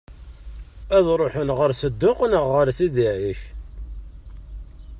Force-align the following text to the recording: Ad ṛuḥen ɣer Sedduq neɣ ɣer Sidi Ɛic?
Ad 0.97 1.05
ṛuḥen 1.19 1.49
ɣer 1.57 1.71
Sedduq 1.81 2.19
neɣ 2.25 2.45
ɣer 2.53 2.67
Sidi 2.77 3.07
Ɛic? 3.15 3.41